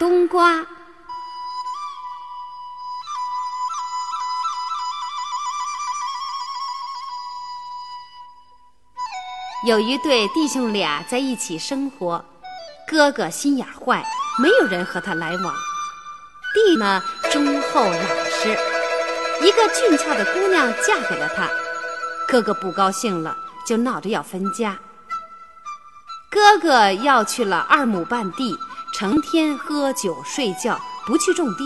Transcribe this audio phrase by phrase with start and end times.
[0.00, 0.64] 冬瓜。
[9.66, 12.24] 有一对弟兄俩在一起生活，
[12.88, 14.02] 哥哥心眼坏，
[14.42, 15.52] 没有人和他来往；
[16.54, 18.58] 弟呢忠厚老实。
[19.42, 21.46] 一个俊俏的姑娘嫁给了他，
[22.26, 23.36] 哥哥不高兴了，
[23.66, 24.78] 就闹着要分家。
[26.30, 28.56] 哥哥要去了二亩半地，
[29.00, 31.64] 成天喝酒睡觉，不去种地。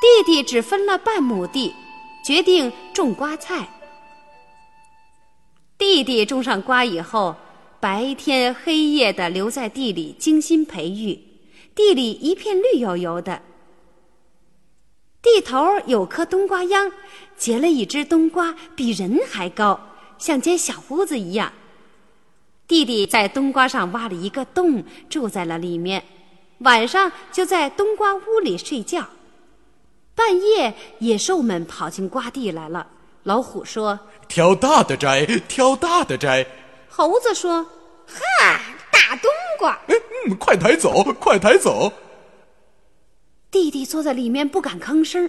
[0.00, 1.74] 弟弟只分了半亩地，
[2.24, 3.68] 决定种瓜菜。
[5.76, 7.34] 弟弟种上瓜以后，
[7.80, 11.20] 白天黑夜的留在地里精心培育，
[11.74, 13.42] 地里一片绿油油的。
[15.20, 16.92] 地头有棵冬瓜秧，
[17.36, 19.80] 结了一只冬瓜，比人还高，
[20.18, 21.52] 像间小屋子一样。
[22.70, 26.04] 弟弟在冬瓜上挖了一个洞，住在了里面，
[26.58, 29.04] 晚上就在冬瓜屋里睡觉。
[30.14, 32.86] 半夜，野兽们跑进瓜地来了。
[33.24, 33.98] 老虎说。
[34.28, 36.46] 挑大的摘，挑大的摘。
[36.88, 37.64] 猴子说
[38.06, 38.60] ：“哈，
[38.92, 39.76] 大冬瓜！
[39.88, 41.92] 嗯，快抬走，快抬走。”
[43.50, 45.28] 弟弟坐在里面不敢吭声。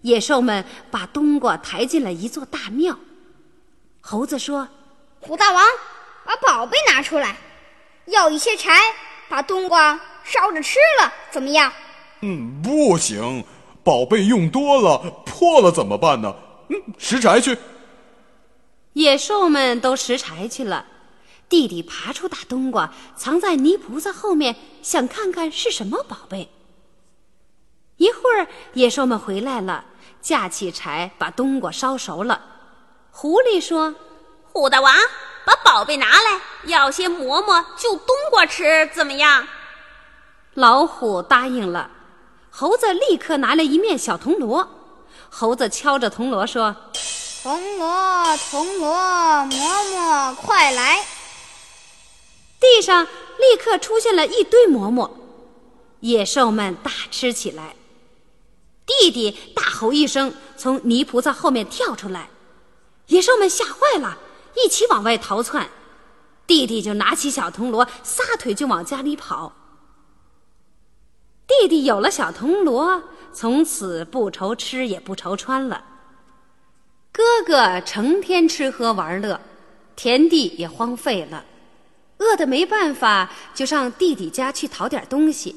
[0.00, 2.98] 野兽们把冬瓜抬进了一座大庙。
[4.00, 4.66] 猴子说
[5.20, 5.62] ：“虎大王，
[6.24, 7.36] 把宝贝拿出来，
[8.06, 8.80] 要一些柴，
[9.28, 11.72] 把冬瓜烧着吃了，怎么样
[12.22, 13.44] ？”“嗯，不行，
[13.82, 16.34] 宝贝用多了破了怎么办呢
[16.68, 17.56] ？”“嗯，拾柴去。”
[18.94, 20.86] 野兽们都拾柴去了，
[21.48, 26.48] 弟弟爬出大冬瓜，藏在泥菩萨后面，想看看是什么宝贝。
[27.96, 29.84] 一会儿，野兽们回来了，
[30.20, 32.40] 架起柴把冬瓜烧熟了。
[33.10, 33.94] 狐狸说
[34.52, 34.92] ：“虎大王，
[35.44, 39.46] 把宝贝拿来，要些馍馍就冬瓜吃，怎么样？”
[40.54, 41.90] 老虎答应了。
[42.50, 44.68] 猴子立刻拿了一面小铜锣，
[45.28, 46.76] 猴子敲着铜锣说。
[47.42, 51.04] 铜锣，铜锣，馍馍快来！
[52.60, 55.10] 地上立刻出现了一堆馍馍，
[56.00, 57.74] 野兽们大吃起来。
[58.86, 62.30] 弟弟大吼一声，从泥菩萨后面跳出来，
[63.08, 64.16] 野兽们吓坏了，
[64.56, 65.68] 一起往外逃窜。
[66.46, 69.52] 弟弟就拿起小铜锣，撒腿就往家里跑。
[71.46, 75.84] 弟弟有了小铜锣，从此不愁吃也不愁穿了。
[77.12, 79.40] 哥哥成天吃喝玩乐，
[79.96, 81.44] 田地也荒废了，
[82.18, 85.54] 饿得没办法，就上弟弟家去讨点东西。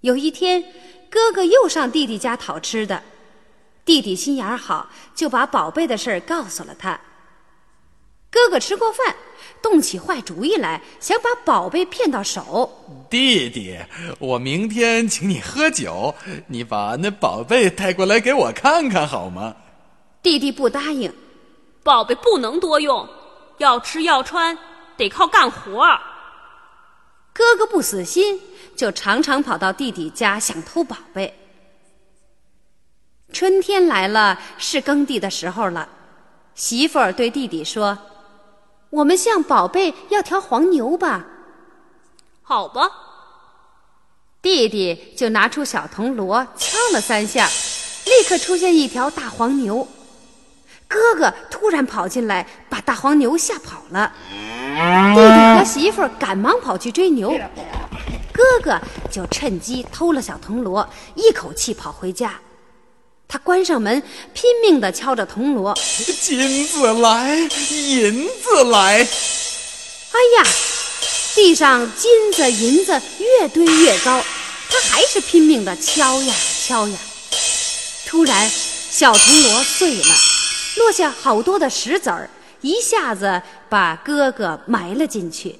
[0.00, 0.64] 有一天，
[1.10, 3.02] 哥哥又上弟弟家讨吃的，
[3.84, 6.98] 弟弟心眼好，就把宝贝的事儿告诉了他。
[8.30, 9.16] 哥哥吃过饭，
[9.62, 13.06] 动起坏主意来，想把宝贝骗到手。
[13.08, 13.78] 弟弟，
[14.18, 16.14] 我明天请你喝酒，
[16.46, 19.56] 你把那宝贝带过来给我看看好吗？
[20.22, 21.12] 弟弟不答应，
[21.82, 23.08] 宝贝不能多用，
[23.56, 24.58] 要吃要穿
[24.96, 25.86] 得靠干活。
[27.32, 28.40] 哥哥不死心，
[28.76, 31.32] 就常常跑到弟弟家想偷宝贝。
[33.32, 35.88] 春天来了，是耕地的时候了。
[36.54, 37.96] 媳妇儿对弟弟说
[38.90, 41.24] ：“我们向宝贝要条黄牛吧。”
[42.42, 42.90] 好吧。
[44.40, 47.48] 弟弟就拿出小铜锣敲了三下，
[48.06, 49.86] 立刻出现一条大黄牛。
[50.86, 54.10] 哥哥突然跑进来，把大黄牛吓跑了。
[54.30, 57.30] 弟弟和媳妇赶忙跑去追牛，
[58.32, 62.34] 哥哥就趁机偷了小铜锣，一口气跑回家。
[63.28, 64.02] 他关上门，
[64.32, 65.76] 拼命地敲着铜锣
[66.22, 67.36] ：“金子来，
[67.70, 69.06] 银子来！”
[70.10, 70.50] 哎呀，
[71.34, 74.24] 地上金子银子越堆越高，
[74.70, 76.34] 他还是拼命地敲呀
[76.66, 76.98] 敲呀。
[78.06, 80.14] 突然，小铜锣碎了。
[80.76, 82.30] 落下好多的石子儿，
[82.62, 85.58] 一下子把哥哥埋了进去。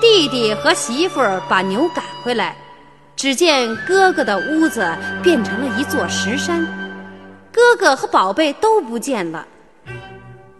[0.00, 2.56] 弟弟和媳妇儿把牛赶回来，
[3.18, 6.64] 只见哥哥的屋子变成了一座石山，
[7.50, 9.44] 哥哥和宝贝都不见了。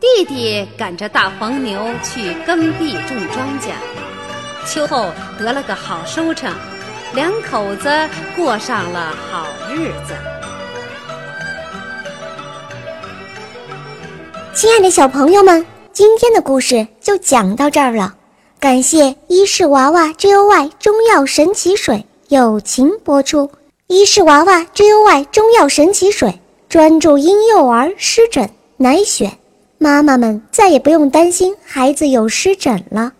[0.01, 3.71] 弟弟赶着大黄牛去耕地种庄稼，
[4.67, 6.53] 秋后得了个好收成，
[7.15, 7.89] 两口子
[8.35, 10.13] 过上了好日子。
[14.53, 18.17] 亲爱的小朋友们，今天的故事就讲到这儿了。
[18.59, 23.51] 感谢伊氏娃娃 Joy 中药神奇水友情播出。
[23.87, 26.39] 伊氏娃娃 Joy 中药神奇水
[26.69, 29.31] 专注婴幼儿湿疹，奶癣，
[29.79, 33.15] 妈妈们再也不用担心孩子有湿疹了。